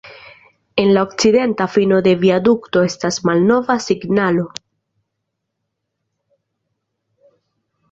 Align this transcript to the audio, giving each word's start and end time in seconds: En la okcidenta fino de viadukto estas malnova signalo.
En 0.83 0.87
la 0.95 1.01
okcidenta 1.07 1.67
fino 1.73 1.99
de 2.07 2.13
viadukto 2.23 2.83
estas 2.87 3.21
malnova 3.29 3.77
signalo. 3.89 4.47